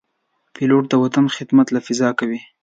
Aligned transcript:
پیلوټ 0.55 0.83
د 0.89 0.93
وطن 1.03 1.25
خدمت 1.35 1.67
له 1.71 1.79
فضا 1.87 2.09
کوي. 2.19 2.39